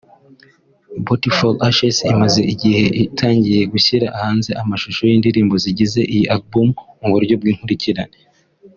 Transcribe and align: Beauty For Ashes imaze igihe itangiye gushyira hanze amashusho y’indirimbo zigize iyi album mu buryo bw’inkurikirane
Beauty 1.05 1.29
For 1.37 1.51
Ashes 1.67 1.97
imaze 2.13 2.39
igihe 2.53 2.83
itangiye 3.05 3.61
gushyira 3.73 4.05
hanze 4.21 4.51
amashusho 4.61 5.01
y’indirimbo 5.09 5.55
zigize 5.63 5.99
iyi 6.13 6.25
album 6.35 6.67
mu 6.99 7.07
buryo 7.13 7.33
bw’inkurikirane 7.39 8.17